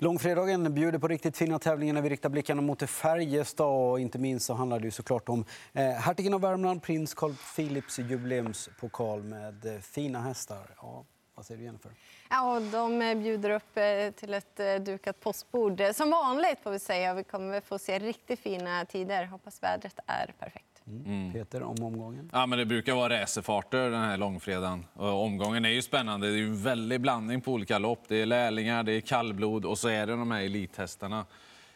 Långfredagen 0.00 0.74
bjuder 0.74 0.98
på 0.98 1.08
riktigt 1.08 1.36
fina 1.36 1.58
tävlingar 1.58 1.94
när 1.94 2.02
vi 2.02 2.08
riktar 2.08 2.28
blickarna 2.28 2.62
mot 2.62 2.90
Färjestad. 2.90 3.66
Och 3.66 4.00
inte 4.00 4.18
minst 4.18 4.46
så 4.46 4.54
handlar 4.54 4.80
det 4.80 4.90
såklart 4.90 5.28
om 5.28 5.44
eh, 5.72 5.90
hertigen 5.90 6.34
av 6.34 6.40
Värmland, 6.40 6.82
prins 6.82 7.14
Carl 7.14 7.34
Philips 7.56 7.98
jubileumspokal 7.98 9.22
med 9.22 9.66
eh, 9.66 9.80
fina 9.80 10.20
hästar. 10.20 10.74
Ja, 10.76 11.04
vad 11.34 11.46
säger 11.46 11.58
du 11.58 11.64
Jennifer? 11.64 11.92
Ja, 12.30 12.60
de 12.60 13.02
eh, 13.02 13.18
bjuder 13.18 13.50
upp 13.50 13.76
eh, 13.76 14.10
till 14.10 14.34
ett 14.34 14.60
eh, 14.60 14.74
dukat 14.74 15.20
postbord. 15.20 15.82
Som 15.94 16.10
vanligt 16.10 16.58
får 16.62 16.70
vi 16.70 16.78
säga. 16.78 17.14
Vi 17.14 17.24
kommer 17.24 17.60
få 17.60 17.78
se 17.78 17.98
riktigt 17.98 18.40
fina 18.40 18.84
tider. 18.84 19.24
Hoppas 19.24 19.62
vädret 19.62 19.98
är 20.06 20.34
perfekt. 20.38 20.77
Mm. 20.88 21.32
Peter, 21.32 21.62
om 21.62 21.82
omgången? 21.82 22.30
Ja, 22.32 22.46
men 22.46 22.58
det 22.58 22.66
brukar 22.66 22.94
vara 22.94 23.22
racerfarter 23.22 23.90
den 23.90 24.02
här 24.02 24.16
långfredagen. 24.16 24.84
Och 24.94 25.24
omgången 25.24 25.64
är 25.64 25.68
ju 25.68 25.82
spännande. 25.82 26.26
Det 26.26 26.32
är 26.32 26.38
ju 26.38 26.46
en 26.46 26.62
väldig 26.62 27.00
blandning 27.00 27.40
på 27.40 27.52
olika 27.52 27.78
lopp. 27.78 28.00
Det 28.08 28.16
är 28.16 28.26
lärlingar, 28.26 28.82
det 28.82 28.92
är 28.92 29.00
kallblod 29.00 29.64
och 29.64 29.78
så 29.78 29.88
är 29.88 30.06
det 30.06 30.12
de 30.12 30.30
här 30.30 30.42
elithästarna. 30.42 31.18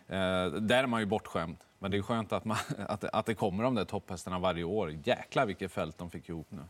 Eh, 0.08 0.46
där 0.46 0.82
är 0.82 0.86
man 0.86 1.00
ju 1.00 1.06
bortskämd. 1.06 1.56
Men 1.78 1.90
det 1.90 1.96
är 1.96 2.02
skönt 2.02 2.32
att, 2.32 2.44
man, 2.44 2.56
att, 2.88 3.04
att 3.04 3.26
det 3.26 3.34
kommer 3.34 3.64
de 3.64 3.74
där 3.74 3.84
topphästarna 3.84 4.38
varje 4.38 4.64
år. 4.64 4.98
Jäklar 5.04 5.46
vilket 5.46 5.72
fält 5.72 5.98
de 5.98 6.10
fick 6.10 6.28
ihop 6.28 6.46
nu. 6.48 6.62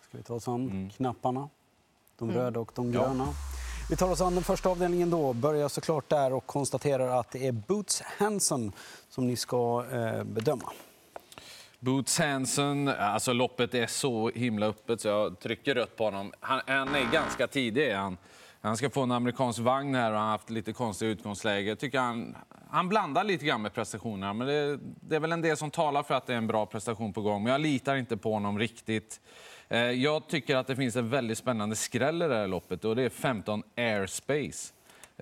Ska 0.00 0.18
vi 0.18 0.22
ta 0.22 0.34
oss 0.34 0.48
an 0.48 0.70
mm. 0.70 0.90
knapparna? 0.90 1.48
De 2.18 2.30
mm. 2.30 2.42
röda 2.42 2.60
och 2.60 2.72
de 2.74 2.92
gröna. 2.92 3.24
Ja. 3.24 3.34
Vi 3.90 3.96
tar 3.96 4.10
oss 4.10 4.20
an 4.20 4.34
den 4.34 4.44
första 4.44 4.68
avdelningen 4.68 5.10
då. 5.10 5.32
Börjar 5.32 5.68
såklart 5.68 6.08
där 6.08 6.32
och 6.32 6.46
konstaterar 6.46 7.20
att 7.20 7.30
det 7.30 7.46
är 7.46 7.52
Boots 7.52 8.00
Hanson 8.00 8.72
som 9.08 9.26
ni 9.26 9.36
ska 9.36 9.84
eh, 9.92 10.24
bedöma. 10.24 10.72
Boots 11.84 12.18
Hansen, 12.18 12.88
alltså 12.88 13.32
loppet 13.32 13.74
är 13.74 13.86
så 13.86 14.30
himla 14.34 14.66
öppet 14.66 15.00
så 15.00 15.08
jag 15.08 15.40
trycker 15.40 15.74
rött 15.74 15.96
på 15.96 16.04
honom. 16.04 16.32
Han, 16.40 16.60
han 16.66 16.94
är 16.94 17.12
ganska 17.12 17.46
tidig. 17.46 17.92
Han, 17.92 18.16
han 18.60 18.76
ska 18.76 18.90
få 18.90 19.02
en 19.02 19.12
amerikansk 19.12 19.58
vagn 19.58 19.94
här 19.94 20.12
och 20.12 20.16
han 20.18 20.24
har 20.24 20.32
haft 20.32 20.50
lite 20.50 20.72
konstiga 20.72 21.10
utgångsläge. 21.10 21.68
Jag 21.68 21.78
tycker 21.78 21.98
han, 21.98 22.36
han 22.70 22.88
blandar 22.88 23.24
lite 23.24 23.44
grann 23.44 23.62
med 23.62 23.74
prestationerna. 23.74 24.32
Men 24.32 24.46
det, 24.46 24.78
det, 25.00 25.16
är 25.16 25.20
väl 25.20 25.32
en 25.32 25.40
del 25.40 25.56
som 25.56 25.70
talar 25.70 26.02
för 26.02 26.14
att 26.14 26.26
det 26.26 26.32
är 26.32 26.36
en 26.36 26.46
bra 26.46 26.66
prestation 26.66 27.12
på 27.12 27.22
gång. 27.22 27.42
Men 27.42 27.52
jag 27.52 27.60
litar 27.60 27.96
inte 27.96 28.16
på 28.16 28.32
honom 28.32 28.58
riktigt. 28.58 29.20
Eh, 29.68 29.78
jag 29.78 30.28
tycker 30.28 30.56
att 30.56 30.66
det 30.66 30.76
finns 30.76 30.96
en 30.96 31.10
väldigt 31.10 31.38
spännande 31.38 31.76
skräll 31.76 32.22
i 32.22 32.28
det 32.28 32.34
här 32.34 32.46
loppet 32.46 32.84
och 32.84 32.96
det 32.96 33.02
är 33.02 33.10
15 33.10 33.62
Airspace. 33.76 34.72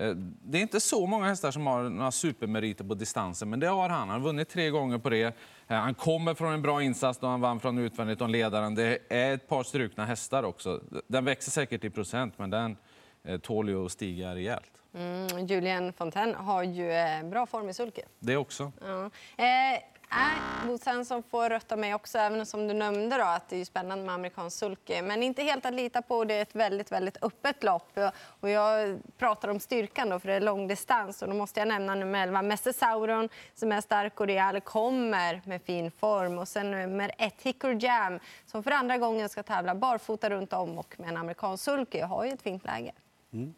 Eh, 0.01 0.15
det 0.43 0.59
är 0.59 0.62
inte 0.62 0.81
så 0.81 1.06
många 1.06 1.27
hästar 1.27 1.51
som 1.51 1.67
har 1.67 1.83
några 1.83 2.12
supermeriter 2.12 2.84
på 2.84 2.95
distansen, 2.95 3.51
men 3.51 3.61
det 3.61 3.67
har 3.67 3.89
han. 3.89 4.09
Han 4.09 4.09
har 4.09 4.27
vunnit 4.27 4.48
tre 4.48 4.70
gånger 4.70 4.98
på 4.98 5.11
det. 5.11 5.23
Eh, 5.23 5.77
han 5.77 5.95
kommer 5.95 6.34
från 6.34 6.53
en 6.53 6.62
bra 6.62 6.83
insats 6.83 7.19
då 7.19 7.27
han 7.27 7.41
vann 7.41 7.61
från 7.61 7.79
utvändigt 7.79 8.21
om 8.21 8.31
ledaren. 8.31 8.75
Det 8.75 8.98
är 9.09 9.34
ett 9.34 9.48
par 9.48 9.62
strukna 9.62 10.05
hästar 10.05 10.43
också. 10.43 10.81
Den 11.06 11.25
växer 11.25 11.51
säkert 11.51 11.84
i 11.84 11.91
procent, 11.91 12.34
men 12.37 12.51
den 12.51 12.77
eh, 13.25 13.39
tål 13.39 13.69
ju 13.69 13.84
att 13.84 13.93
stiga 13.93 14.34
rejält. 14.34 14.73
Mm, 14.95 15.47
Julien 15.47 15.93
Fontaine 15.93 16.34
har 16.34 16.62
ju 16.62 16.91
bra 17.31 17.47
form 17.47 17.69
i 17.69 17.75
sulke. 17.75 18.03
Det 18.19 18.37
också. 18.37 18.73
Ja. 18.81 19.11
Eh, 19.37 19.81
Nej, 20.12 20.66
Bo 20.66 20.78
Svensson 20.78 21.22
får 21.22 21.50
rött 21.50 21.72
av 21.72 21.78
mig 21.78 21.94
också, 21.94 22.19
även 22.19 22.47
som 22.47 22.69
du 22.69 22.75
nämnde 22.75 23.16
då, 23.16 23.25
att 23.25 23.48
det 23.48 23.56
är 23.56 23.64
spännande 23.64 24.05
med 24.05 24.14
amerikansk 24.14 24.58
sulke. 24.58 25.03
Men 25.03 25.22
inte 25.22 25.42
helt 25.42 25.66
att 25.66 25.75
lita 25.75 26.03
på. 26.03 26.25
Det 26.25 26.34
är 26.34 26.42
ett 26.42 26.55
väldigt, 26.55 26.92
väldigt 26.92 27.22
öppet 27.22 27.64
lopp. 27.64 27.98
Och 28.41 28.50
jag 28.50 28.98
pratar 29.19 29.48
om 29.48 29.61
styrkan 29.61 30.08
då, 30.08 30.20
för 30.20 30.28
det 30.28 30.34
är 30.34 30.41
långdistans. 30.41 31.22
Och 31.22 31.28
då 31.28 31.34
måste 31.34 31.61
jag 31.61 31.69
nämna 31.69 31.94
nummer 31.94 32.22
11, 32.22 32.42
Messesauron, 32.42 33.28
som 33.55 33.72
är 33.72 33.81
stark 33.81 34.20
och 34.20 34.27
rejäl, 34.27 34.61
kommer 34.61 35.42
med 35.44 35.62
fin 35.62 35.91
form. 35.91 36.38
Och 36.38 36.48
sen 36.48 36.70
nummer 36.70 37.12
1, 37.19 37.34
Hickory 37.42 37.78
Jam, 37.81 38.19
som 38.47 38.62
för 38.62 38.70
andra 38.70 38.98
gången 38.98 39.28
ska 39.28 39.42
tävla 39.42 39.75
barfota 39.75 40.31
runt 40.31 40.53
om 40.53 40.78
och 40.78 40.94
med 40.98 41.08
en 41.08 41.16
amerikansk 41.16 41.64
sulke. 41.64 41.98
Jag 41.98 42.06
har 42.06 42.25
ju 42.25 42.31
ett 42.31 42.42
fint 42.42 42.64
läge. 42.64 42.92
Mm. 43.33 43.55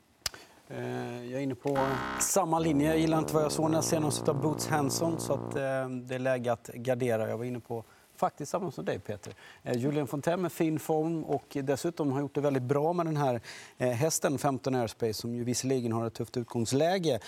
Eh, 0.77 1.25
jag 1.25 1.39
är 1.39 1.41
inne 1.41 1.55
på 1.55 1.89
samma 2.21 2.59
linje. 2.59 2.89
Jag 2.89 2.99
gillar 2.99 3.19
inte 3.19 3.35
vad 3.35 3.45
jag 3.45 3.53
såg 3.53 3.71
när 3.71 3.77
jag 3.77 3.85
senast 3.85 4.29
av 4.29 4.41
Boots 4.41 4.67
Hanson 4.67 5.21
så 5.21 5.33
att 5.33 5.57
eh, 5.57 5.89
det 5.89 6.15
är 6.15 6.19
läge 6.19 6.53
att 6.53 6.67
gardera. 6.75 7.29
Jag 7.29 7.39
var 7.39 7.45
inne 7.45 7.61
på 7.61 7.85
faktiskt 8.17 8.53
samma 8.53 8.71
som 8.71 8.85
dig 8.85 8.99
Peter. 8.99 9.35
Eh, 9.63 9.77
Julian 9.77 10.07
Fontaine 10.07 10.43
med 10.43 10.53
fin 10.53 10.79
form 10.79 11.25
och 11.25 11.57
dessutom 11.63 12.13
har 12.13 12.21
gjort 12.21 12.35
det 12.35 12.41
väldigt 12.41 12.63
bra 12.63 12.93
med 12.93 13.07
den 13.07 13.17
här 13.17 13.41
hästen 13.79 14.39
15 14.39 14.75
Airspace 14.75 15.15
som 15.15 15.35
ju 15.35 15.45
visserligen 15.45 15.93
har 15.93 16.07
ett 16.07 16.15
tufft 16.15 16.37
utgångsläge 16.37 17.21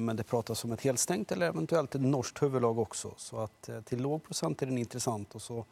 men 0.00 0.16
det 0.16 0.22
pratas 0.22 0.64
om 0.64 0.72
ett 0.72 0.82
helstängt 0.82 1.32
eller 1.32 1.46
eventuellt 1.46 1.94
ett 1.94 2.00
norskt 2.00 2.42
huvudlag 2.42 2.78
också. 2.78 3.14
Så 3.16 3.38
att 3.38 3.70
till 3.84 4.02
låg 4.02 4.24
procent 4.24 4.62
är 4.62 4.66
den 4.66 4.78
intressant 4.78 5.34
och 5.34 5.42
så 5.42 5.64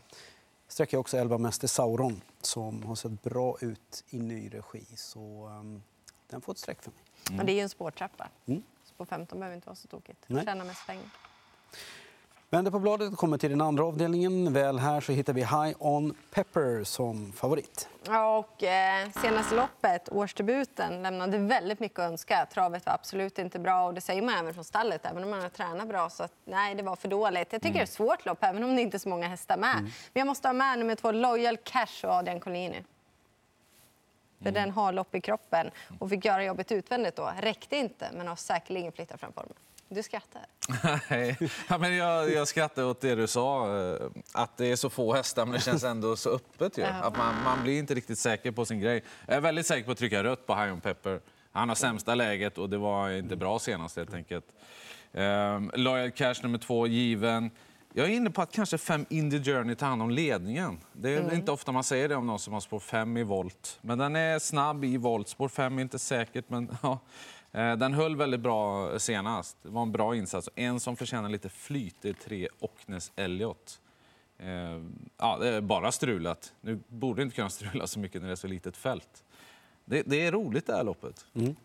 sträcker 0.68 0.94
jag 0.94 1.00
också 1.00 1.16
11 1.16 1.38
Mäster 1.38 1.68
Sauron 1.68 2.20
som 2.40 2.82
har 2.82 2.94
sett 2.94 3.22
bra 3.22 3.56
ut 3.60 4.04
i 4.10 4.18
ny 4.18 4.48
regi. 4.54 4.84
Så 4.96 5.46
ehm, 5.46 5.82
den 6.30 6.40
får 6.40 6.52
ett 6.52 6.58
streck 6.58 6.82
för 6.82 6.90
mig. 6.90 7.07
Mm. 7.28 7.40
Och 7.40 7.46
det 7.46 7.52
är 7.52 7.54
ju 7.54 7.60
en 7.60 7.68
spårtrappa. 7.68 8.28
Mm. 8.46 8.62
Så 8.84 8.94
på 8.94 9.06
15 9.06 9.38
behöver 9.38 9.54
inte 9.54 9.66
vara 9.66 9.76
så 9.76 9.88
tokigt. 9.88 10.26
Tjäna 10.28 10.64
mest 10.64 10.86
pengar. 10.86 11.06
Vänder 12.50 12.70
på 12.70 12.78
bladet 12.78 13.12
och 13.12 13.18
kommer 13.18 13.38
till 13.38 13.50
den 13.50 13.60
andra 13.60 13.84
avdelningen. 13.84 14.52
Väl 14.52 14.78
här 14.78 15.00
så 15.00 15.12
hittar 15.12 15.32
vi 15.32 15.40
High 15.40 15.74
On 15.78 16.14
Pepper 16.30 16.84
som 16.84 17.32
favorit. 17.32 17.88
Ja, 18.06 18.38
och 18.38 18.62
eh, 18.62 19.10
senaste 19.10 19.54
loppet, 19.54 20.08
årsdebuten, 20.12 21.02
lämnade 21.02 21.38
väldigt 21.38 21.80
mycket 21.80 21.98
att 21.98 22.10
önska. 22.10 22.46
Travet 22.54 22.86
var 22.86 22.92
absolut 22.92 23.38
inte 23.38 23.58
bra 23.58 23.86
och 23.86 23.94
det 23.94 24.00
säger 24.00 24.22
man 24.22 24.34
även 24.34 24.54
från 24.54 24.64
stallet, 24.64 25.06
även 25.06 25.24
om 25.24 25.30
man 25.30 25.40
har 25.40 25.48
tränat 25.48 25.88
bra. 25.88 26.10
Så 26.10 26.22
att, 26.22 26.32
nej, 26.44 26.74
det 26.74 26.82
var 26.82 26.96
för 26.96 27.08
dåligt. 27.08 27.52
Jag 27.52 27.62
tycker 27.62 27.66
mm. 27.66 27.72
det 27.74 27.80
är 27.80 27.82
ett 27.82 27.90
svårt 27.90 28.26
lopp, 28.26 28.38
även 28.40 28.64
om 28.64 28.76
det 28.76 28.82
inte 28.82 28.96
är 28.96 28.98
så 28.98 29.08
många 29.08 29.28
hästar 29.28 29.56
med. 29.56 29.72
Mm. 29.72 29.84
Men 29.84 30.20
jag 30.20 30.26
måste 30.26 30.48
ha 30.48 30.52
med 30.52 30.78
nummer 30.78 30.94
två, 30.94 31.12
Loyal 31.12 31.56
Cash 31.56 32.04
och 32.04 32.10
Adrian 32.10 32.40
Collini. 32.40 32.84
För 34.38 34.48
mm. 34.48 34.54
den 34.54 34.70
har 34.70 34.92
lopp 34.92 35.14
i 35.14 35.20
kroppen 35.20 35.70
och 35.98 36.10
fick 36.10 36.24
göra 36.24 36.44
jobbet 36.44 36.72
utvändigt 36.72 37.16
då. 37.16 37.32
Räckte 37.40 37.76
inte, 37.76 38.10
men 38.12 38.28
har 38.28 38.36
säkerligen 38.36 38.92
flyttat 38.92 39.20
fram 39.20 39.32
formen. 39.32 39.54
Du 39.88 40.02
skrattar. 40.02 40.46
ja, 41.68 41.78
men 41.78 41.96
jag, 41.96 42.32
jag 42.32 42.48
skrattar 42.48 42.84
åt 42.84 43.00
det 43.00 43.14
du 43.14 43.26
sa, 43.26 43.78
eh, 43.78 44.06
att 44.32 44.56
det 44.56 44.66
är 44.66 44.76
så 44.76 44.90
få 44.90 45.14
hästar 45.14 45.46
men 45.46 45.52
det 45.52 45.60
känns 45.60 45.84
ändå 45.84 46.16
så 46.16 46.30
öppet. 46.30 46.78
Ju. 46.78 46.84
Att 46.84 47.16
man, 47.16 47.42
man 47.44 47.62
blir 47.62 47.78
inte 47.78 47.94
riktigt 47.94 48.18
säker 48.18 48.50
på 48.50 48.64
sin 48.64 48.80
grej. 48.80 49.02
Jag 49.26 49.36
är 49.36 49.40
väldigt 49.40 49.66
säker 49.66 49.84
på 49.84 49.92
att 49.92 49.98
trycka 49.98 50.24
rött 50.24 50.46
på 50.46 50.54
High 50.54 50.72
on 50.72 50.80
Pepper. 50.80 51.20
Han 51.52 51.68
har 51.68 51.76
sämsta 51.76 52.14
läget 52.14 52.58
och 52.58 52.70
det 52.70 52.78
var 52.78 53.10
inte 53.10 53.36
bra 53.36 53.58
senast 53.58 53.96
helt 53.96 54.14
enkelt. 54.14 54.44
Um, 55.12 55.70
Loyal 55.74 56.10
Cash 56.10 56.34
nummer 56.42 56.58
två, 56.58 56.86
given. 56.86 57.50
Jag 57.98 58.06
är 58.06 58.10
inne 58.10 58.30
på 58.30 58.42
att 58.42 58.52
kanske 58.52 58.78
fem 58.78 59.06
Indie 59.08 59.44
Journey 59.44 59.74
tar 59.74 59.86
hand 59.86 60.02
om 60.02 60.10
ledningen. 60.10 60.78
Det 60.92 61.14
är 61.14 61.20
mm. 61.20 61.34
inte 61.34 61.52
ofta 61.52 61.72
man 61.72 61.84
säger 61.84 62.08
det 62.08 62.16
om 62.16 62.26
någon 62.26 62.38
som 62.38 62.52
har 62.52 62.60
spår 62.60 62.80
5 62.80 63.16
i 63.16 63.22
volt. 63.22 63.78
Men 63.82 63.98
den 63.98 64.16
är 64.16 64.38
snabb 64.38 64.84
i 64.84 64.96
volt. 64.96 65.28
Spår 65.28 65.48
5 65.48 65.78
är 65.78 65.82
inte 65.82 65.98
säkert, 65.98 66.44
men 66.48 66.76
ja. 66.82 66.98
Eh, 67.52 67.76
den 67.76 67.94
höll 67.94 68.16
väldigt 68.16 68.40
bra 68.40 68.98
senast. 68.98 69.56
Det 69.62 69.68
var 69.68 69.82
en 69.82 69.92
bra 69.92 70.16
insats. 70.16 70.48
En 70.54 70.80
som 70.80 70.96
förtjänar 70.96 71.28
lite 71.28 71.48
flyt 71.48 72.04
är 72.04 72.12
tre 72.12 72.48
Ocknes 72.58 73.12
Elliot. 73.16 73.80
Eh, 74.38 74.82
ja, 75.16 75.38
det 75.40 75.48
är 75.48 75.60
bara 75.60 75.92
strulat. 75.92 76.52
Nu 76.60 76.80
borde 76.88 77.22
inte 77.22 77.36
kunna 77.36 77.50
strula 77.60 77.86
så 77.86 77.98
mycket 77.98 78.20
när 78.22 78.28
det 78.28 78.34
är 78.34 78.36
så 78.36 78.46
litet 78.46 78.76
fält. 78.76 79.24
Det, 79.84 80.02
det 80.06 80.26
är 80.26 80.32
roligt 80.32 80.66
det 80.66 80.76
här 80.76 80.84
loppet. 80.84 81.26
Mm. 81.34 81.56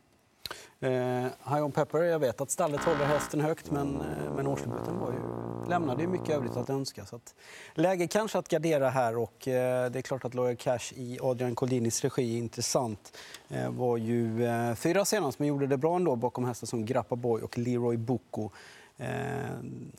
Eh, 0.80 1.24
High 1.54 1.64
on 1.64 1.72
Pepper, 1.72 2.00
jag 2.04 2.20
vet 2.20 2.42
att 2.42 2.52
stallet 2.52 2.84
håller 2.84 3.06
hästen 3.06 3.42
högt 3.42 3.72
men, 3.72 4.02
eh, 4.02 4.34
men 4.36 4.48
årsdebuten 4.48 5.00
var 5.00 5.12
ju, 5.12 5.70
lämnade 5.70 6.02
ju 6.02 6.08
mycket 6.08 6.30
övrigt 6.30 6.58
att 6.58 6.70
önska. 6.70 7.06
Så 7.06 7.16
att, 7.16 7.36
läge 7.74 8.08
kanske 8.08 8.38
att 8.38 8.48
gardera 8.48 8.90
här 8.90 9.18
och 9.18 9.48
eh, 9.48 9.92
det 9.92 10.00
är 10.00 10.02
klart 10.02 10.26
att 10.26 10.34
Loyal 10.34 10.56
Cash 10.56 10.94
i 10.96 11.20
Adrian 11.22 11.56
Coldinis 11.56 12.04
regi 12.04 12.36
är 12.36 12.38
intressant. 12.38 13.18
Eh, 13.50 13.72
var 13.72 13.98
ju 13.98 14.46
eh, 14.46 14.76
fyra 14.76 15.06
senast 15.06 15.40
men 15.40 15.48
gjorde 15.48 15.68
det 15.68 15.78
bra 15.78 15.96
ändå 15.96 16.16
bakom 16.16 16.46
hästar 16.46 16.68
som 16.68 16.86
Grappa 16.86 17.16
Boy 17.16 17.42
och 17.42 17.58
Leroy 17.58 17.98
Boko. 17.98 18.50
Eh, 18.98 19.08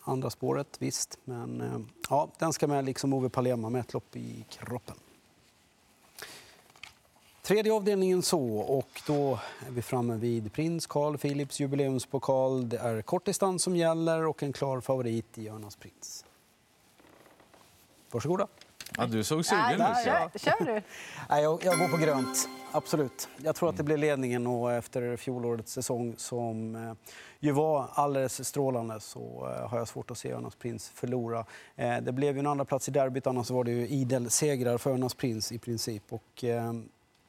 andra 0.02 0.30
spåret, 0.30 0.76
visst. 0.78 1.18
Men 1.24 1.60
eh, 1.60 1.80
ja, 2.10 2.28
den 2.38 2.52
ska 2.52 2.66
med 2.66 2.84
liksom 2.84 3.12
Ove 3.12 3.28
Palema 3.28 3.70
med 3.70 3.80
ett 3.80 3.92
lopp 3.92 4.16
i 4.16 4.46
kroppen. 4.48 4.96
Tredje 7.46 7.72
avdelningen 7.72 8.22
så, 8.22 8.56
och 8.58 9.02
då 9.06 9.38
är 9.66 9.70
vi 9.70 9.82
framme 9.82 10.16
vid 10.16 10.52
prins 10.52 10.86
Carl 10.86 11.18
Philips 11.18 11.60
jubileumspokal. 11.60 12.68
Det 12.68 12.78
är 12.78 13.02
kortdistans 13.02 13.62
som 13.62 13.76
gäller 13.76 14.26
och 14.26 14.42
en 14.42 14.52
klar 14.52 14.80
favorit 14.80 15.38
i 15.38 15.48
Örnas 15.48 15.76
prins. 15.76 16.24
Varsågoda. 18.10 18.46
Ja, 18.96 19.06
du 19.06 19.24
såg 19.24 19.44
sugen 19.44 19.72
ut. 19.72 19.78
Ja, 19.78 20.30
kör 20.34 20.64
du. 20.64 20.82
jag, 21.28 21.64
jag 21.64 21.78
går 21.78 21.88
på 21.88 21.96
grönt. 21.96 22.48
Absolut. 22.72 23.28
Jag 23.36 23.54
tror 23.56 23.68
att 23.68 23.76
det 23.76 23.82
blir 23.82 23.96
ledningen 23.96 24.46
och 24.46 24.72
efter 24.72 25.16
fjolårets 25.16 25.72
säsong 25.72 26.14
som 26.16 26.76
eh, 26.76 26.92
ju 27.40 27.52
var 27.52 27.88
alldeles 27.92 28.48
strålande 28.48 29.00
så 29.00 29.50
eh, 29.56 29.68
har 29.68 29.78
jag 29.78 29.88
svårt 29.88 30.10
att 30.10 30.18
se 30.18 30.32
Örnas 30.32 30.54
Prins 30.54 30.88
förlora. 30.88 31.46
Eh, 31.76 31.96
det 31.96 32.12
blev 32.12 32.34
ju 32.34 32.40
en 32.40 32.46
andra 32.46 32.64
plats 32.64 32.88
i 32.88 32.92
derbyt, 32.92 33.26
annars 33.26 33.50
var 33.50 33.64
det 33.64 33.70
ju 33.70 33.88
idel 33.88 34.30
segrar 34.30 34.78
för 34.78 34.90
Örnas 34.90 35.14
Prins 35.14 35.52
i 35.52 35.58
princip. 35.58 36.02
Och, 36.08 36.44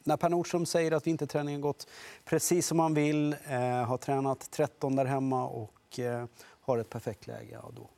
när 0.06 0.18
Per 0.18 0.30
Nordström 0.30 0.66
säger 0.66 0.92
att 0.92 1.08
vinterträningen 1.08 1.62
gått 1.62 1.88
precis 2.26 2.68
som 2.68 2.78
man 2.78 2.94
vill, 2.94 3.36
eh, 3.48 3.60
har 3.60 3.98
tränat 3.98 4.52
13 4.52 4.96
där 4.96 5.06
hemma 5.06 5.48
och 5.48 6.00
eh, 6.00 6.26
har 6.62 6.78
ett 6.78 6.90
perfekt 6.90 7.28
läge, 7.28 7.50
ja, 7.52 7.72
då, 7.76 7.90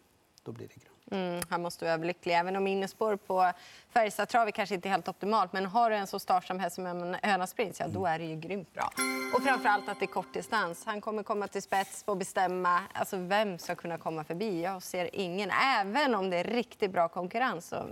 då 0.44 0.51
blir 0.51 0.68
det 0.68 0.74
grönt. 0.74 0.98
Mm, 1.12 1.42
han 1.50 1.62
måste 1.62 1.86
vara 1.86 1.94
överlycklig. 1.94 2.33
Även 2.33 2.56
om 2.56 2.68
innespår 2.68 3.15
på 3.15 3.51
Färjestadtravet 3.89 4.54
kanske 4.56 4.75
inte 4.75 4.88
är 4.88 4.92
helt 4.92 5.07
optimalt. 5.07 5.54
Men 5.54 5.65
har 5.65 5.89
du 5.89 5.95
en 5.95 6.07
så 6.07 6.19
startsam 6.19 6.59
häst 6.59 6.75
som 6.75 6.86
en 6.86 7.15
Höna 7.24 7.48
Sprint, 7.48 7.80
ja, 7.80 7.88
då 7.88 8.06
är 8.06 8.19
det 8.19 8.25
ju 8.25 8.36
grymt 8.36 8.74
bra. 8.74 8.92
Och 9.36 9.44
framförallt 9.44 9.89
att 9.89 10.00
det 10.00 10.06
är 10.06 10.07
kortdistans. 10.07 10.86
Han 10.86 11.01
kommer 11.01 11.24
komma 11.24 11.48
till 11.48 11.62
spets 11.62 12.04
och 12.06 12.18
bestämma. 12.18 12.81
Alltså, 12.94 13.18
vem 13.18 13.59
ska 13.59 13.75
kunna 13.75 13.98
komma 13.98 14.24
förbi? 14.24 14.62
Jag 14.62 14.83
ser 14.83 15.15
ingen. 15.15 15.51
Även 15.51 16.15
om 16.15 16.30
det 16.30 16.38
är 16.38 16.44
riktigt 16.44 16.92
bra 16.92 17.07
konkurrens. 17.07 17.68
Så 17.68 17.89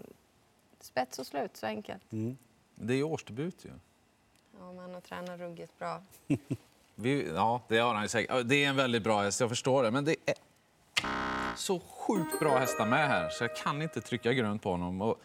spets 0.79 1.19
och 1.19 1.27
slut, 1.27 1.57
så 1.57 1.65
enkelt. 1.65 2.11
Mm. 2.11 2.37
Det 2.75 2.93
är 2.93 2.97
ju 2.97 3.03
årsdebut 3.03 3.65
ju. 3.65 3.69
Ja, 3.69 3.75
man 4.59 4.93
har 4.93 5.01
tränat 5.01 5.39
ruggigt 5.39 5.79
bra. 5.79 6.01
Vi, 6.95 7.31
ja, 7.35 7.61
det 7.67 7.77
har 7.77 7.93
han 7.93 8.03
ju 8.03 8.09
säkert. 8.09 8.35
Det 8.45 8.63
är 8.63 8.69
en 8.69 8.75
väldigt 8.75 9.03
bra 9.03 9.21
häst, 9.21 9.39
jag 9.39 9.49
förstår 9.49 9.83
det. 9.83 9.91
Men 9.91 10.05
det 10.05 10.15
är 10.25 10.35
så 11.55 11.79
sjukt 11.79 12.39
bra 12.39 12.57
hästar 12.57 12.85
med 12.85 13.07
här, 13.07 13.29
så 13.29 13.43
jag 13.43 13.55
kan 13.55 13.81
inte 13.81 14.01
trycka 14.01 14.33
grönt 14.33 14.61
på 14.61 14.71
honom. 14.71 15.01
Och, 15.01 15.21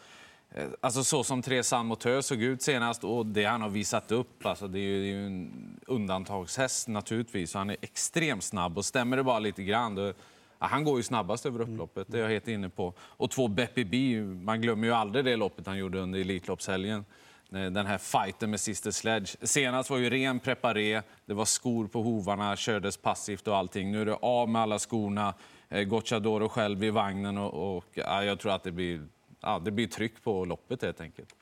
eh, 0.51 0.67
alltså 0.81 1.03
så 1.03 1.23
som 1.23 1.41
Tres 1.41 1.73
Motör 1.73 2.21
såg 2.21 2.41
ut 2.41 2.61
senast 2.61 3.03
och 3.03 3.25
det 3.25 3.45
han 3.45 3.61
har 3.61 3.69
visat 3.69 4.11
upp, 4.11 4.45
alltså 4.45 4.67
det 4.67 4.79
är 4.79 4.81
ju, 4.81 5.01
det 5.01 5.07
är 5.07 5.11
ju 5.11 5.25
en 5.25 5.79
undantagshäst 5.87 6.87
naturligtvis. 6.87 7.53
Han 7.53 7.69
är 7.69 7.77
extremt 7.81 8.43
snabb 8.43 8.77
och 8.77 8.85
stämmer 8.85 9.17
det 9.17 9.23
bara 9.23 9.39
lite 9.39 9.63
grann 9.63 9.95
då, 9.95 10.13
ja, 10.59 10.65
han 10.65 10.83
går 10.83 10.97
ju 10.97 11.03
snabbast 11.03 11.45
över 11.45 11.61
upploppet, 11.61 12.07
det 12.09 12.17
är 12.17 12.21
jag 12.21 12.29
helt 12.29 12.47
inne 12.47 12.69
på. 12.69 12.93
Och 12.99 13.31
två 13.31 13.47
Beppy 13.47 13.83
B, 13.83 14.21
man 14.21 14.61
glömmer 14.61 14.87
ju 14.87 14.93
aldrig 14.93 15.25
det 15.25 15.35
loppet 15.35 15.67
han 15.67 15.77
gjorde 15.77 15.99
under 15.99 16.19
Elitloppshelgen 16.19 17.05
den 17.51 17.85
här 17.85 17.97
fighten 17.97 18.49
med 18.49 18.59
Sister 18.59 18.91
Sledge. 18.91 19.47
Senast 19.47 19.89
var 19.89 19.97
ju 19.97 20.09
ren 20.09 20.39
preparé, 20.39 21.01
det 21.25 21.33
var 21.33 21.45
skor 21.45 21.87
på 21.87 22.01
hovarna, 22.01 22.55
kördes 22.55 22.97
passivt 22.97 23.47
och 23.47 23.57
allting. 23.57 23.91
Nu 23.91 24.01
är 24.01 24.05
det 24.05 24.15
av 24.15 24.49
med 24.49 24.61
alla 24.61 24.79
skorna, 24.79 25.33
Eh, 25.71 25.83
Gocciadoro 25.83 26.49
själv 26.49 26.83
i 26.83 26.89
vagnen 26.89 27.37
och, 27.37 27.77
och 27.77 27.85
ja, 27.93 28.23
jag 28.23 28.39
tror 28.39 28.51
att 28.51 28.63
det 28.63 28.71
blir, 28.71 29.07
ja, 29.41 29.59
det 29.59 29.71
blir 29.71 29.87
tryck 29.87 30.23
på 30.23 30.45
loppet 30.45 30.81
helt 30.81 31.01
enkelt. 31.01 31.35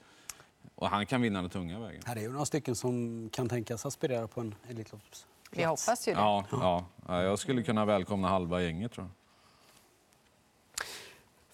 Och 0.75 0.89
han 0.89 1.05
kan 1.05 1.21
vinna 1.21 1.41
den 1.41 1.49
tunga 1.49 1.79
vägen. 1.79 2.01
Här 2.05 2.15
är 2.15 2.21
ju 2.21 2.31
några 2.31 2.45
stycken 2.45 2.75
som 2.75 3.29
kan 3.29 3.49
tänkas 3.49 3.85
aspirera 3.85 4.27
på 4.27 4.41
en 4.41 4.55
Elitloppsplats. 4.69 5.27
Vi 5.51 5.63
hoppas 5.63 6.07
ju 6.07 6.13
det. 6.13 6.19
Ja, 6.19 6.45
ja, 7.07 7.23
jag 7.23 7.39
skulle 7.39 7.63
kunna 7.63 7.85
välkomna 7.85 8.27
halva 8.27 8.61
gänget 8.61 8.91
tror 8.91 9.07
jag. 9.07 9.11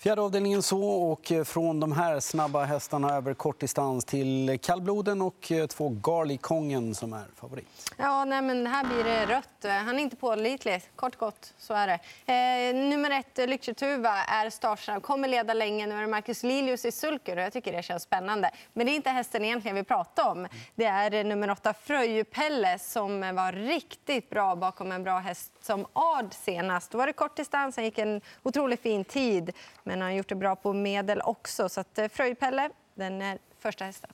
Fjärde 0.06 0.22
avdelningen 0.22 0.62
så 0.62 0.84
och 0.84 1.32
eh, 1.32 1.44
från 1.44 1.80
de 1.80 1.92
här 1.92 2.20
snabba 2.20 2.64
hästarna 2.64 3.16
över 3.16 3.34
kortdistans 3.34 4.06
till 4.06 4.60
kallbloden 4.62 5.22
och 5.22 5.52
eh, 5.52 5.68
två 5.68 5.90
Garlic 5.90 6.42
Kongen 6.42 6.96
som 6.96 7.14
är 7.14 7.26
favorit. 7.36 7.68
Ja, 7.98 8.26
nej, 8.26 8.42
men 8.42 8.68
här 8.68 8.86
blir 8.86 9.04
det 9.04 9.26
rött. 9.26 9.66
Han 9.86 10.00
är 10.00 10.00
inte 10.00 10.16
pålitlig. 10.16 10.82
Kort 10.96 11.16
gott, 11.16 11.54
så 11.58 11.74
är 11.74 11.88
det. 11.88 12.00
Eh, 12.34 12.90
nummer 12.90 13.12
ett, 13.12 13.40
eh, 13.40 13.48
Lycketuva, 13.48 14.10
är 14.10 14.50
startsnabb. 14.50 15.04
Kommer 15.04 15.28
leda 15.28 15.54
länge. 15.54 15.88
Nu 15.88 15.96
är 15.96 16.02
det 16.02 16.08
Marcus 16.08 16.44
Lilius 16.44 16.86
i 16.86 16.92
sulker 16.92 17.38
och 17.38 17.44
jag 17.44 17.54
tycker 17.54 17.72
det 17.72 17.84
känns 17.84 18.04
spännande. 18.04 18.52
Men 18.74 18.86
det 18.86 18.92
är 18.92 18.96
inte 18.96 19.10
hästen 19.10 19.46
egentligen 19.46 19.76
vi 19.76 19.84
pratar 19.84 20.30
om. 20.30 20.48
Det 20.76 20.86
är 20.86 21.24
nummer 21.24 21.50
åtta, 21.50 21.74
Fröjupelle, 21.74 22.80
som 22.80 23.22
var 23.22 23.52
riktigt 23.52 24.30
bra 24.30 24.56
bakom 24.56 24.92
en 24.92 25.04
bra 25.04 25.20
häst 25.20 25.52
som 25.62 25.86
Ard 25.94 26.34
senast. 26.34 26.92
Då 26.92 26.98
var 26.98 27.08
det 27.08 27.14
kort 27.14 27.36
distans, 27.36 27.76
han 27.76 27.86
gick 27.86 27.98
en 27.98 28.22
otroligt 28.44 28.82
fin 28.82 29.06
tid. 29.06 29.52
Men 29.84 29.95
men 29.96 30.02
han 30.02 30.12
har 30.12 30.18
gjort 30.18 30.30
det 30.30 30.36
bra 30.36 30.56
på 30.56 30.74
medel 30.74 31.22
också. 31.22 31.70
Så 31.70 31.82
att 31.82 31.98
eh, 31.98 32.08
Fröjpelle, 32.08 32.70
den 32.96 33.22
är 33.22 33.38
första 33.60 33.86
hästen. 33.86 34.10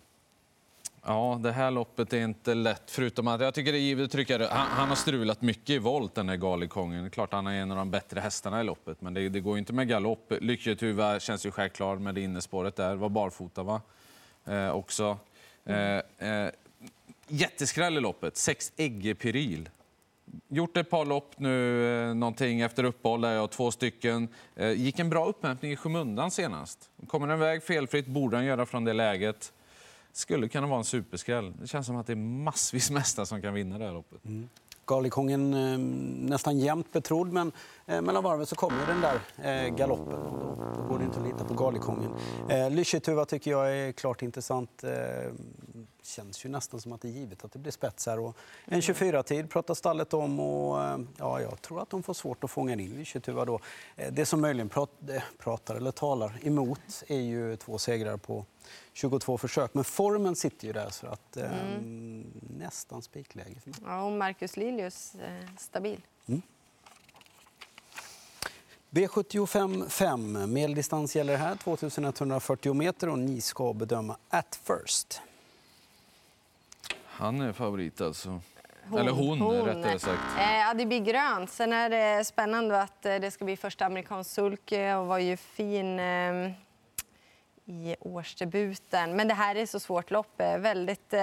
Ja, 1.05 1.39
det 1.43 1.51
här 1.51 1.71
loppet 1.71 2.13
är 2.13 2.23
inte 2.23 2.53
lätt. 2.53 2.91
Förutom 2.91 3.27
att 3.27 3.41
jag 3.41 3.53
tycker 3.53 3.71
det 3.71 3.77
är 3.77 3.81
givet 3.81 4.11
tryckare. 4.11 4.47
Han, 4.51 4.67
han, 4.67 4.89
har 4.89 4.95
strulat 4.95 5.41
mycket 5.41 5.69
i 5.69 5.77
volt, 5.77 6.15
den 6.15 6.29
här 6.29 6.35
Galikongen. 6.35 7.09
Klart 7.09 7.33
han 7.33 7.47
är 7.47 7.61
en 7.61 7.71
av 7.71 7.77
de 7.77 7.91
bättre 7.91 8.19
hästarna 8.19 8.61
i 8.61 8.63
loppet, 8.63 9.01
men 9.01 9.13
det, 9.13 9.29
det 9.29 9.39
går 9.39 9.57
inte 9.57 9.73
med 9.73 9.87
galopp. 9.87 10.33
Lycketuva 10.41 11.19
känns 11.19 11.45
ju 11.45 11.51
självklar 11.51 11.95
med 11.95 12.15
det 12.15 12.21
innespåret 12.21 12.75
där. 12.75 12.95
Var 12.95 13.09
barfota, 13.09 13.63
va? 13.63 13.81
Eh, 14.45 14.71
också. 14.71 15.17
Eh, 15.65 16.27
eh, 16.29 16.49
jätteskräll 17.27 17.97
i 17.97 17.99
loppet. 17.99 18.37
Sex 18.37 18.71
Egge 18.77 19.15
Piril 19.15 19.69
gjort 20.47 20.77
ett 20.77 20.89
par 20.89 21.05
lopp 21.05 21.33
nu, 21.37 21.85
eh, 22.09 22.15
någonting 22.15 22.61
efter 22.61 22.83
uppehåll, 22.83 23.21
där 23.21 23.31
jag 23.31 23.51
två 23.51 23.71
stycken. 23.71 24.27
Eh, 24.55 24.71
gick 24.71 24.99
en 24.99 25.09
bra 25.09 25.25
upphämtning 25.25 25.71
i 25.71 25.75
skymundan 25.75 26.31
senast. 26.31 26.89
Kommer 27.07 27.27
den 27.27 27.39
väg 27.39 27.63
felfritt 27.63 28.07
borde 28.07 28.37
han 28.37 28.45
göra 28.45 28.65
från 28.65 28.83
det 28.83 28.93
läget. 28.93 29.53
Skulle 30.11 30.47
kunna 30.47 30.67
vara 30.67 30.77
en 30.77 30.83
superskräll. 30.85 31.53
Det 31.61 31.67
känns 31.67 31.87
som 31.87 31.95
att 31.95 32.07
det 32.07 32.13
är 32.13 32.15
massvis 32.15 32.91
mästare 32.91 33.25
som 33.25 33.41
kan 33.41 33.53
vinna 33.53 33.77
det 33.77 33.85
här 33.85 33.93
loppet. 33.93 34.25
Mm. 34.25 34.49
Garlikongen 34.85 35.53
eh, 35.53 35.77
nästan 36.29 36.59
jämnt 36.59 36.91
betrodd, 36.91 37.33
men 37.33 37.51
eh, 37.85 38.01
mellan 38.01 38.23
varven 38.23 38.45
så 38.45 38.55
kommer 38.55 38.87
den 38.87 39.01
där 39.01 39.19
eh, 39.65 39.75
galoppen. 39.75 40.19
Då, 40.23 40.73
då 40.77 40.83
går 40.89 40.99
det 40.99 41.05
inte 41.05 41.19
att 41.19 41.25
lita 41.25 41.45
på 41.45 41.53
Garlikongen. 41.53 42.11
Eh, 42.49 43.25
tycker 43.25 43.51
jag 43.51 43.77
är 43.77 43.91
klart 43.91 44.21
intressant. 44.21 44.83
Eh, 44.83 44.89
känns 46.03 46.45
ju 46.45 46.49
nästan 46.49 46.81
som 46.81 46.93
att 46.93 47.01
det 47.01 47.07
är 47.07 47.11
givet 47.11 47.45
att 47.45 47.51
det 47.51 47.59
blir 47.59 47.71
spets 47.71 48.05
här. 48.05 48.19
Och 48.19 48.37
en 48.65 48.81
24-tid 48.81 49.49
pratar 49.49 49.73
stallet 49.73 50.13
om 50.13 50.39
och 50.39 50.83
eh, 50.83 50.99
ja, 51.17 51.41
jag 51.41 51.61
tror 51.61 51.81
att 51.81 51.89
de 51.89 52.03
får 52.03 52.13
svårt 52.13 52.43
att 52.43 52.51
fånga 52.51 52.73
in 52.73 52.95
Lyschetuva 52.97 53.45
då. 53.45 53.59
Eh, 53.95 54.13
det 54.13 54.25
som 54.25 54.41
möjligen 54.41 54.69
eh, 54.75 55.21
pratar 55.37 55.75
eller 55.75 55.91
talar 55.91 56.39
emot 56.43 57.03
är 57.07 57.19
ju 57.19 57.55
två 57.55 57.77
segrar 57.77 58.17
på 58.17 58.45
22 58.93 59.37
försök. 59.37 59.73
Men 59.73 59.83
formen 59.83 60.35
sitter 60.35 60.67
ju 60.67 60.73
där 60.73 60.89
så 60.89 61.07
att 61.07 61.37
eh, 61.37 61.75
mm. 61.75 62.25
nästan 62.57 63.01
spikläge. 63.01 63.55
Ja, 63.85 64.03
och 64.03 64.11
Marcus 64.11 64.57
Lilius 64.57 65.15
eh, 65.15 65.55
stabil. 65.57 66.01
Mm. 66.27 66.41
B75 68.89 69.89
5. 69.89 70.53
Medeldistans 70.53 71.15
gäller 71.15 71.37
här, 71.37 71.55
2140 71.55 72.73
meter 72.73 73.09
och 73.09 73.19
ni 73.19 73.41
ska 73.41 73.73
bedöma 73.73 74.17
at 74.29 74.59
first. 74.63 75.21
Han 77.21 77.41
är 77.41 77.53
favorit 77.53 78.01
alltså. 78.01 78.41
Hon, 78.89 78.99
Eller 78.99 79.11
hon, 79.11 79.41
hon. 79.41 79.65
rättare 79.65 79.99
sagt. 79.99 80.37
Eh, 80.37 80.57
ja, 80.57 80.73
det 80.73 80.85
blir 80.85 80.99
grönt. 80.99 81.51
Sen 81.51 81.73
är 81.73 81.89
det 81.89 82.25
spännande 82.25 82.81
att 82.81 83.05
eh, 83.05 83.15
det 83.15 83.31
ska 83.31 83.45
bli 83.45 83.57
första 83.57 83.85
amerikansk 83.85 84.31
sulke 84.31 84.95
och 84.95 85.07
var 85.07 85.17
ju 85.17 85.37
fin 85.37 85.99
eh, 85.99 86.51
i 87.65 87.95
årsdebuten. 87.99 89.15
Men 89.15 89.27
det 89.27 89.33
här 89.33 89.55
är 89.55 89.65
så 89.65 89.79
svårt 89.79 90.11
lopp. 90.11 90.41
Eh, 90.41 90.57
väldigt 90.57 91.13
eh, 91.13 91.21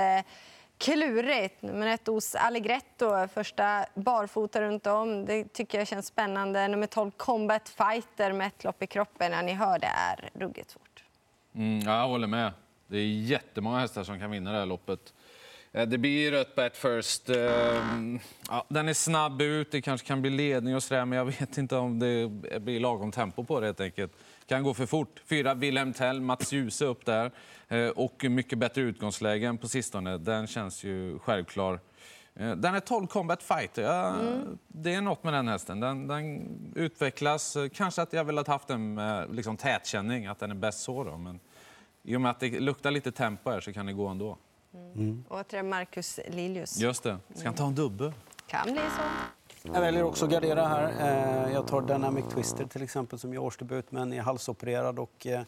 klurigt. 0.78 1.62
Nummer 1.62 1.86
ett 1.86 2.08
Os 2.08 2.34
Allegretto, 2.34 3.28
första 3.28 3.86
barfota 3.94 4.60
runt 4.60 4.86
om. 4.86 5.24
Det 5.24 5.52
tycker 5.52 5.78
jag 5.78 5.86
känns 5.86 6.06
spännande. 6.06 6.68
Nummer 6.68 6.86
12 6.86 7.10
Combat 7.10 7.68
Fighter 7.68 8.32
med 8.32 8.46
ett 8.46 8.64
lopp 8.64 8.82
i 8.82 8.86
kroppen. 8.86 9.32
Ja, 9.32 9.42
ni 9.42 9.52
hör, 9.52 9.78
det 9.78 9.86
är 9.86 10.30
ruggigt 10.34 10.70
svårt. 10.70 11.04
Mm, 11.54 11.80
jag 11.80 12.08
håller 12.08 12.26
med. 12.26 12.52
Det 12.86 12.98
är 12.98 13.06
jättemånga 13.06 13.78
hästar 13.78 14.04
som 14.04 14.18
kan 14.18 14.30
vinna 14.30 14.52
det 14.52 14.58
här 14.58 14.66
loppet. 14.66 15.14
Eh, 15.72 15.88
det 15.88 15.98
blir 15.98 16.30
rött 16.30 16.54
bet 16.54 16.76
first. 16.76 17.30
Ehm, 17.30 18.18
ja, 18.48 18.66
den 18.68 18.88
är 18.88 18.94
snabb 18.94 19.42
ut, 19.42 19.70
det 19.70 19.80
kanske 19.80 20.06
kan 20.06 20.22
bli 20.22 20.30
ledning 20.30 20.76
och 20.76 20.82
sådär, 20.82 21.04
men 21.04 21.18
jag 21.18 21.24
vet 21.24 21.58
inte 21.58 21.76
om 21.76 21.98
det 21.98 22.28
blir 22.60 22.80
lagom 22.80 23.12
tempo 23.12 23.44
på 23.44 23.60
det 23.60 23.66
helt 23.66 23.80
enkelt. 23.80 24.12
Kan 24.46 24.62
gå 24.62 24.74
för 24.74 24.86
fort. 24.86 25.22
Fyra 25.26 25.54
Wilhelm 25.54 25.92
Tell, 25.92 26.20
Mats 26.20 26.52
Djuse 26.52 26.84
upp 26.84 27.06
där 27.06 27.30
eh, 27.68 27.88
och 27.88 28.24
mycket 28.24 28.58
bättre 28.58 28.80
utgångslägen 28.80 29.58
på 29.58 29.68
sistone. 29.68 30.18
Den 30.18 30.46
känns 30.46 30.84
ju 30.84 31.18
självklar. 31.18 31.80
Eh, 32.34 32.50
den 32.50 32.74
är 32.74 32.80
12 32.80 33.06
Combat 33.06 33.42
Fighter. 33.42 33.82
Ja, 33.82 34.14
mm. 34.14 34.58
Det 34.68 34.94
är 34.94 35.00
något 35.00 35.24
med 35.24 35.32
den 35.32 35.48
hästen. 35.48 35.80
Den, 35.80 36.06
den, 36.06 36.48
utvecklas. 36.74 37.56
Kanske 37.74 38.02
att 38.02 38.12
jag 38.12 38.24
velat 38.24 38.46
haft 38.46 38.70
en 38.70 39.00
liksom, 39.32 39.56
tätkänning, 39.56 40.26
att 40.26 40.38
den 40.38 40.50
är 40.50 40.54
bäst 40.54 40.80
så. 40.80 41.04
Då. 41.04 41.16
Men 41.16 41.40
i 42.02 42.16
och 42.16 42.20
med 42.20 42.30
att 42.30 42.40
det 42.40 42.60
luktar 42.60 42.90
lite 42.90 43.12
tempo 43.12 43.50
här 43.50 43.60
så 43.60 43.72
kan 43.72 43.86
det 43.86 43.92
gå 43.92 44.06
ändå. 44.06 44.38
Mm. 44.94 45.24
Återigen 45.28 45.68
Marcus 45.68 46.20
Lilius. 46.28 46.78
Just 46.78 47.02
det. 47.02 47.18
Ska 47.34 47.48
han 47.48 47.54
ta 47.54 47.66
en 47.66 47.74
dubbel? 47.74 48.12
Kan 48.46 48.72
bli 48.72 48.74
så. 48.74 49.02
Jag 49.62 49.80
väljer 49.80 50.02
också 50.02 50.24
att 50.24 50.30
gardera 50.30 50.66
här. 50.68 50.92
Eh, 51.46 51.52
jag 51.52 51.66
tar 51.66 51.82
Dynamic 51.82 52.24
Twister 52.34 52.66
till 52.66 52.82
exempel 52.82 53.18
som 53.18 53.34
gör 53.34 53.42
årsdebut 53.42 53.92
men 53.92 54.12
är 54.12 54.20
halsopererad. 54.20 54.98
Och 54.98 55.26
eh, 55.26 55.42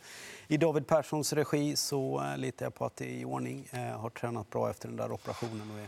I 0.48 0.56
David 0.56 0.86
Perssons 0.86 1.32
regi 1.32 1.76
så 1.76 2.22
eh, 2.22 2.38
litar 2.38 2.66
jag 2.66 2.74
på 2.74 2.84
att 2.84 2.96
det 2.96 3.04
är 3.04 3.20
i 3.20 3.24
ordning. 3.24 3.68
Har 3.96 4.10
tränat 4.10 4.50
bra 4.50 4.70
efter 4.70 4.88
den 4.88 4.96
där 4.96 5.12
operationen 5.12 5.70
och 5.70 5.78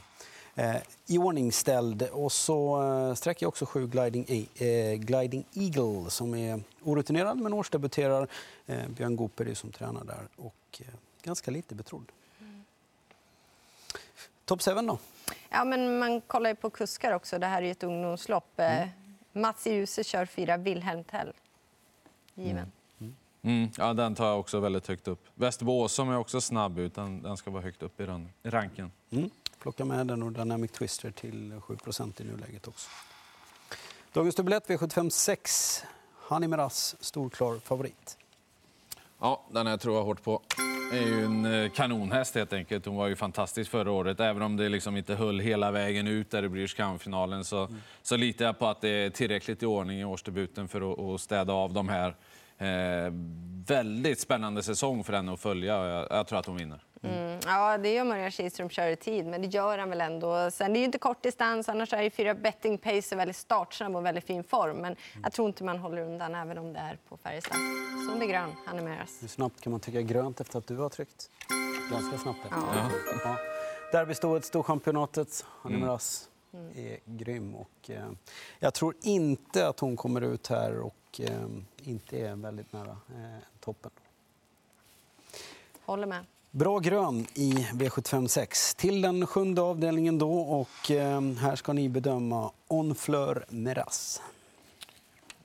är 0.54 0.82
i 1.06 1.18
ordning 1.18 1.52
ställd. 1.52 2.02
Och 2.02 2.32
så 2.32 3.14
sträcker 3.16 3.44
jag 3.44 3.48
också 3.48 3.66
sju 3.66 3.86
Gliding, 3.86 4.48
Gliding 4.98 5.44
Eagle 5.54 6.10
som 6.10 6.34
är 6.34 6.62
orutinerad 6.82 7.38
men 7.38 7.52
årsdebuterar. 7.52 8.28
Björn 8.88 9.16
Goop 9.16 9.40
är 9.40 9.54
som 9.54 9.72
tränar 9.72 10.04
där 10.04 10.28
och 10.36 10.82
ganska 11.22 11.50
lite 11.50 11.74
betrodd. 11.74 12.12
Top 14.52 14.62
7 14.62 14.72
då? 14.74 14.98
Ja, 15.48 15.64
men 15.64 15.98
man 15.98 16.20
kollar 16.20 16.50
ju 16.50 16.56
på 16.56 16.70
kuskar 16.70 17.12
också. 17.12 17.38
Det 17.38 17.46
här 17.46 17.62
är 17.62 17.66
ju 17.66 17.70
ett 17.70 17.82
ungdomslopp. 17.82 18.52
Mm. 18.56 18.82
Eh, 18.82 18.88
Mats 19.32 19.66
Djuse 19.66 20.04
kör 20.04 20.26
fyra, 20.26 20.56
Wilhelm 20.56 21.04
Tell. 21.04 21.32
Given. 22.34 22.56
Mm. 22.56 22.72
mm. 22.98 23.14
Mm. 23.42 23.70
Ja, 23.78 23.94
den 23.94 24.14
tar 24.14 24.26
jag 24.26 24.40
också 24.40 24.60
väldigt 24.60 24.86
högt 24.86 25.08
upp. 25.08 25.26
Västerbo 25.34 25.88
som 25.88 26.10
är 26.10 26.18
också 26.18 26.40
snabb 26.40 26.78
ut. 26.78 26.94
Den, 26.94 27.22
den 27.22 27.36
ska 27.36 27.50
vara 27.50 27.62
högt 27.62 27.82
upp 27.82 28.00
i, 28.00 28.02
i 28.42 28.50
ranken. 28.50 28.92
Mm. 29.10 29.30
Plocka 29.58 29.84
med 29.84 30.06
den 30.06 30.22
och 30.22 30.32
Dynamic 30.32 30.70
Twister 30.70 31.10
till 31.10 31.52
7% 31.52 32.22
i 32.22 32.24
nuläget 32.24 32.68
också. 32.68 32.90
Dagens 34.12 34.34
dubbelett 34.34 34.66
V75 34.66 35.10
6. 35.10 35.84
Hani 36.18 36.48
Miraz, 36.48 36.96
storklar 37.00 37.58
favorit. 37.58 38.18
Ja, 39.18 39.42
den 39.50 39.66
här 39.66 39.76
tror 39.76 39.96
jag 39.96 40.04
hårt 40.04 40.22
på. 40.22 40.42
Det 40.92 40.98
är 40.98 41.06
ju 41.06 41.24
en 41.24 41.44
eh, 41.44 41.70
kanonhäst 41.70 42.34
helt 42.34 42.52
enkelt. 42.52 42.86
Hon 42.86 42.96
var 42.96 43.08
ju 43.08 43.16
fantastisk 43.16 43.70
förra 43.70 43.90
året. 43.90 44.20
Även 44.20 44.42
om 44.42 44.56
det 44.56 44.68
liksom 44.68 44.96
inte 44.96 45.14
höll 45.14 45.40
hela 45.40 45.70
vägen 45.70 46.06
ut 46.06 46.30
där 46.30 46.42
i 46.44 46.48
British 46.48 46.76
Crown-finalen 46.76 47.44
så, 47.44 47.64
mm. 47.64 47.82
så 48.02 48.16
litar 48.16 48.44
jag 48.44 48.58
på 48.58 48.66
att 48.66 48.80
det 48.80 48.88
är 48.88 49.10
tillräckligt 49.10 49.62
i 49.62 49.66
ordning 49.66 50.00
i 50.00 50.04
årsdebuten 50.04 50.68
för 50.68 50.92
att, 50.92 50.98
att 50.98 51.20
städa 51.20 51.52
av 51.52 51.72
de 51.72 51.88
här. 51.88 52.14
Eh, 52.62 53.12
väldigt 53.66 54.20
spännande 54.20 54.62
säsong 54.62 55.04
för 55.04 55.12
henne 55.12 55.32
att 55.32 55.40
följa. 55.40 55.86
Jag, 55.86 56.06
jag 56.10 56.26
tror 56.26 56.38
att 56.38 56.46
hon 56.46 56.56
vinner. 56.56 56.84
Mm. 57.02 57.40
Ja, 57.46 57.78
det 57.78 57.92
gör 57.92 58.04
Maria 58.04 58.30
Kihlström 58.30 58.70
kör 58.70 58.88
i 58.88 58.96
tid, 58.96 59.26
men 59.26 59.42
det 59.42 59.48
gör 59.48 59.78
han 59.78 59.90
väl 59.90 60.00
ändå. 60.00 60.50
Sen, 60.50 60.72
det 60.72 60.78
är 60.78 60.80
ju 60.80 60.84
inte 60.84 60.98
kort 60.98 61.22
distans, 61.22 61.68
annars 61.68 61.92
är 61.92 62.02
ju 62.02 62.10
fyra 62.10 62.34
betting 62.34 62.78
pace 62.78 63.16
väldigt 63.16 63.36
startsnabb 63.36 63.96
och 63.96 64.06
väldigt 64.06 64.24
fin 64.24 64.44
form. 64.44 64.76
Men 64.76 64.96
jag 65.22 65.32
tror 65.32 65.48
inte 65.48 65.64
man 65.64 65.78
håller 65.78 66.02
undan 66.02 66.34
även 66.34 66.58
om 66.58 66.72
det 66.72 66.78
är 66.78 66.98
på 67.08 67.16
Färjestad. 67.16 67.56
Så 68.08 68.18
det 68.18 68.24
är 68.24 68.28
grön, 68.28 68.50
Hur 69.20 69.28
snabbt 69.28 69.60
kan 69.60 69.70
man 69.70 69.80
tycka 69.80 70.02
grönt 70.02 70.40
efter 70.40 70.58
att 70.58 70.66
du 70.66 70.76
har 70.76 70.88
tryckt? 70.88 71.30
Ganska 71.90 72.18
snabbt. 72.18 72.38
Ja. 72.50 72.90
Ja. 73.24 73.36
Derbystoet, 73.92 74.44
Storchampionatet, 74.44 75.44
Hanemeras 75.62 76.28
mm. 76.54 76.70
är 76.76 76.98
grym. 77.04 77.54
Och, 77.54 77.90
eh, 77.90 78.10
jag 78.58 78.74
tror 78.74 78.94
inte 79.02 79.68
att 79.68 79.80
hon 79.80 79.96
kommer 79.96 80.20
ut 80.20 80.46
här 80.46 80.78
och 80.78 81.20
eh, 81.20 81.48
inte 81.84 82.18
är 82.18 82.36
väldigt 82.36 82.72
nära 82.72 82.90
eh, 82.90 83.38
toppen. 83.60 83.90
Håller 85.84 86.06
med. 86.06 86.24
Bra 86.50 86.78
grön 86.78 87.26
i 87.34 87.52
V75 87.72 88.26
6. 88.26 88.74
Till 88.74 89.02
den 89.02 89.26
sjunde 89.26 89.62
avdelningen 89.62 90.18
då 90.18 90.40
och 90.40 90.90
eh, 90.90 91.20
här 91.20 91.56
ska 91.56 91.72
ni 91.72 91.88
bedöma 91.88 92.50
Onfleur 92.68 93.44
Meras. 93.48 94.22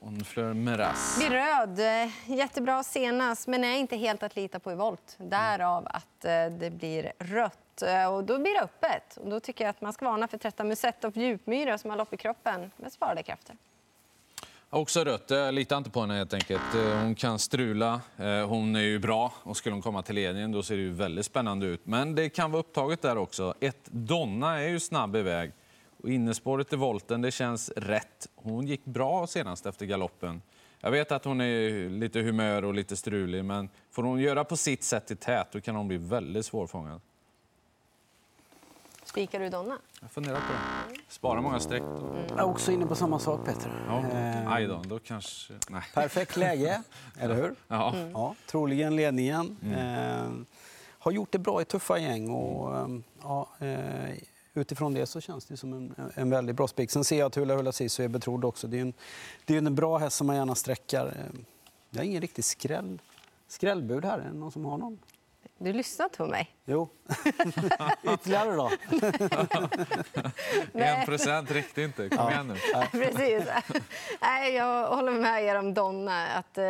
Onfleur 0.00 0.54
Meras. 0.54 1.16
Blir 1.18 1.30
röd. 1.30 1.80
Jättebra 2.26 2.82
senast, 2.82 3.46
men 3.46 3.64
är 3.64 3.76
inte 3.76 3.96
helt 3.96 4.22
att 4.22 4.36
lita 4.36 4.58
på 4.58 4.72
i 4.72 4.74
volt. 4.74 5.16
Därav 5.18 5.86
att 5.90 6.24
eh, 6.24 6.46
det 6.46 6.70
blir 6.70 7.12
rött. 7.18 7.82
Eh, 7.82 8.14
och 8.14 8.24
då 8.24 8.38
blir 8.38 8.54
det 8.54 8.60
öppet. 8.60 9.16
Och 9.16 9.30
då 9.30 9.40
tycker 9.40 9.64
jag 9.64 9.70
att 9.70 9.80
man 9.80 9.92
ska 9.92 10.04
varna 10.10 10.28
för 10.28 10.38
13 10.38 10.68
Musett 10.68 11.04
och 11.04 11.16
Djupmyra 11.16 11.78
som 11.78 11.90
har 11.90 11.96
lopp 11.96 12.12
i 12.12 12.16
kroppen 12.16 12.70
med 12.76 12.92
sparade 12.92 13.22
krafter. 13.22 13.56
Också 14.70 15.04
rött. 15.04 15.30
Jag 15.30 15.54
litar 15.54 15.76
inte 15.76 15.90
på 15.90 16.00
henne 16.00 16.14
helt 16.14 16.34
enkelt. 16.34 16.74
Eh, 16.74 17.00
hon 17.02 17.14
kan 17.14 17.38
strula. 17.38 18.00
Eh, 18.16 18.48
hon 18.48 18.76
är 18.76 18.80
ju 18.80 18.98
bra 18.98 19.32
och 19.42 19.56
skulle 19.56 19.74
hon 19.74 19.82
komma 19.82 20.02
till 20.02 20.14
ledningen 20.14 20.52
då 20.52 20.62
ser 20.62 20.76
det 20.76 20.82
ju 20.82 20.92
väldigt 20.92 21.26
spännande 21.26 21.66
ut. 21.66 21.80
Men 21.84 22.14
det 22.14 22.28
kan 22.28 22.50
vara 22.52 22.60
upptaget 22.60 23.02
där 23.02 23.18
också. 23.18 23.54
Ett 23.60 23.84
Donna 23.84 24.60
är 24.60 24.68
ju 24.68 24.80
snabb 24.80 25.16
iväg. 25.16 25.52
Och 26.02 26.10
innespåret 26.10 26.72
i 26.72 26.76
volten, 26.76 27.22
det 27.22 27.30
känns 27.30 27.70
rätt. 27.76 28.28
Hon 28.34 28.66
gick 28.66 28.84
bra 28.84 29.26
senast 29.26 29.66
efter 29.66 29.86
galoppen. 29.86 30.42
Jag 30.80 30.90
vet 30.90 31.12
att 31.12 31.24
hon 31.24 31.40
är 31.40 31.88
lite 31.90 32.20
humör 32.20 32.64
och 32.64 32.74
lite 32.74 32.96
strulig, 32.96 33.44
men 33.44 33.68
får 33.90 34.02
hon 34.02 34.20
göra 34.20 34.44
på 34.44 34.56
sitt 34.56 34.84
sätt 34.84 35.10
i 35.10 35.16
tät 35.16 35.52
då 35.52 35.60
kan 35.60 35.76
hon 35.76 35.88
bli 35.88 35.96
väldigt 35.96 36.46
svårfångad. 36.46 37.00
Spikar 39.10 39.40
du 39.40 39.48
Donna? 39.48 39.78
Jag 40.00 40.10
funderar 40.10 40.36
på 40.36 40.52
det. 40.52 40.98
Spara 41.08 41.40
många 41.40 41.60
streck. 41.60 41.82
Då. 41.82 42.06
Mm. 42.06 42.24
Jag 42.28 42.38
är 42.38 42.44
också 42.44 42.72
inne 42.72 42.86
på 42.86 42.94
samma 42.94 43.18
sak, 43.18 43.46
Peter. 43.46 43.84
Ja, 43.88 44.18
eh, 44.18 44.52
Aj 44.52 44.66
då, 44.66 44.82
då 44.86 44.98
kanske... 44.98 45.54
Nej. 45.68 45.82
Perfekt 45.94 46.36
läge, 46.36 46.82
eller 47.18 47.34
hur? 47.34 47.54
Ja. 47.68 47.94
Mm. 47.94 48.10
ja. 48.10 48.34
Troligen 48.46 48.96
ledningen. 48.96 49.56
Mm. 49.62 49.78
Eh, 49.78 50.46
har 50.98 51.12
gjort 51.12 51.32
det 51.32 51.38
bra 51.38 51.62
i 51.62 51.64
tuffa 51.64 51.98
gäng. 51.98 52.30
Och, 52.30 52.76
eh, 52.76 52.88
ja, 53.22 53.48
eh, 53.58 54.14
utifrån 54.54 54.94
det 54.94 55.06
så 55.06 55.20
känns 55.20 55.44
det 55.44 55.56
som 55.56 55.72
en, 55.72 55.94
en 56.14 56.30
väldigt 56.30 56.56
bra 56.56 56.68
spik. 56.68 56.90
Sen 56.90 57.04
ser 57.04 57.18
jag 57.18 57.26
att 57.26 57.36
Hula 57.36 57.56
Hula 57.56 57.72
Sisu 57.72 58.04
är 58.04 58.08
betrodd 58.08 58.44
också. 58.44 58.66
Det 58.66 58.76
är, 58.76 58.82
en, 58.82 58.92
det 59.44 59.54
är 59.54 59.58
en 59.58 59.74
bra 59.74 59.98
häst 59.98 60.16
som 60.16 60.26
man 60.26 60.36
gärna 60.36 60.54
sträckar. 60.54 61.06
Eh, 61.06 61.40
jag 61.90 61.98
har 61.98 62.04
ingen 62.04 62.20
riktig 62.20 62.44
skräll, 62.44 62.98
skrällbud 63.48 64.04
här. 64.04 64.18
Är 64.18 64.24
det 64.24 64.38
någon 64.38 64.52
som 64.52 64.64
har 64.64 64.78
någon? 64.78 64.98
Du 65.60 65.72
lyssnat 65.72 66.16
på 66.16 66.26
mig. 66.26 66.50
Jo. 66.64 66.88
Ytterligare 68.14 68.50
då? 68.50 68.70
en 70.72 71.06
procent 71.06 71.50
räckte 71.50 71.82
inte. 71.82 72.08
Kom 72.08 72.28
igen 72.28 72.48
nu. 72.48 72.54
Precis. 72.90 73.44
Nej, 74.20 74.54
jag 74.54 74.88
håller 74.88 75.12
med 75.12 75.44
er 75.44 75.58
om 75.58 75.74
Donna. 75.74 76.26
Att, 76.26 76.58
eh, 76.58 76.64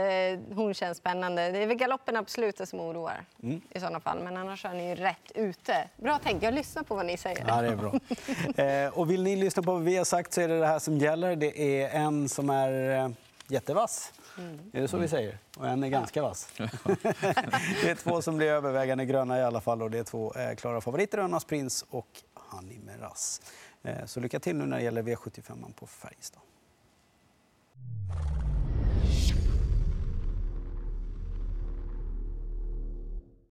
hon 0.54 0.74
känns 0.74 0.98
spännande. 0.98 1.50
Det 1.50 1.58
är 1.58 1.66
väl 1.66 1.76
galoppen 1.76 2.16
absolut 2.16 2.68
som 2.68 2.80
oroar 2.80 3.24
mm. 3.42 3.60
i 3.70 3.80
sådana 3.80 4.00
fall. 4.00 4.18
Men 4.24 4.36
annars 4.36 4.64
är 4.64 4.74
ni 4.74 4.88
ju 4.88 4.94
rätt 4.94 5.32
ute. 5.34 5.88
Bra 5.96 6.18
tänkt. 6.18 6.42
Jag 6.42 6.54
lyssnar 6.54 6.82
på 6.82 6.94
vad 6.94 7.06
ni 7.06 7.16
säger. 7.16 7.44
Ja, 7.48 7.62
det 7.62 7.68
är 7.68 7.76
bra. 7.76 7.94
Eh, 8.64 8.98
och 8.98 9.10
vill 9.10 9.22
ni 9.22 9.36
lyssna 9.36 9.62
på 9.62 9.72
vad 9.72 9.82
vi 9.82 9.96
har 9.96 10.04
sagt 10.04 10.32
så 10.32 10.40
är 10.40 10.48
det 10.48 10.60
det 10.60 10.66
här 10.66 10.78
som 10.78 10.98
gäller. 10.98 11.36
Det 11.36 11.82
är 11.82 11.88
en 11.88 12.28
som 12.28 12.50
är 12.50 12.98
eh, 13.04 13.10
jättevass. 13.50 14.12
Mm. 14.38 14.58
Är 14.72 14.80
det 14.80 14.88
så 14.88 14.98
vi 14.98 15.08
säger? 15.08 15.38
Och 15.56 15.68
en 15.68 15.84
är 15.84 15.88
ganska 15.88 16.22
vass. 16.22 16.48
det 17.82 17.90
är 17.90 17.94
två 17.94 18.22
som 18.22 18.36
blir 18.36 18.46
övervägande 18.46 19.04
gröna 19.04 19.38
i 19.38 19.42
alla 19.42 19.60
fall 19.60 19.82
och 19.82 19.90
det 19.90 19.98
är 19.98 20.04
två 20.04 20.34
eh, 20.34 20.54
klara 20.54 20.80
favoriter, 20.80 21.18
Önas 21.18 21.44
Prins 21.44 21.84
och 21.90 22.08
Honey 22.34 22.78
Meras. 22.78 23.40
Eh, 23.82 24.04
så 24.06 24.20
lycka 24.20 24.40
till 24.40 24.56
nu 24.56 24.66
när 24.66 24.76
det 24.76 24.82
gäller 24.82 25.02
V75 25.02 25.72
på 25.72 25.86
Färjestad. 25.86 26.42